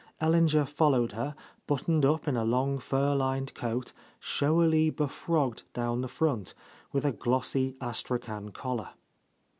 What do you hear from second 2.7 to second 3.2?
fur